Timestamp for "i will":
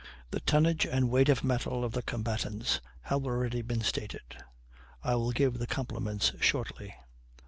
5.03-5.31